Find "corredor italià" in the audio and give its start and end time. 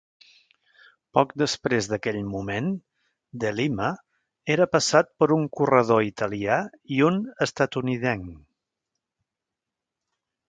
5.59-6.57